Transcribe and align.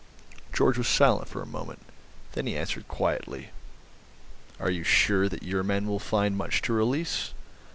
Georg 0.51 0.77
was 0.77 0.87
silent 0.87 1.27
for 1.27 1.43
a 1.43 1.45
moment; 1.45 1.77
then 2.31 2.47
he 2.47 2.57
answered 2.57 2.87
quietly: 2.87 3.51
"Are 4.59 4.71
you 4.71 4.83
sure 4.83 5.29
that 5.29 5.43
your 5.43 5.61
men 5.61 5.85
will 5.85 5.99
find 5.99 6.35
much 6.35 6.63
to 6.63 6.73
release? 6.73 7.35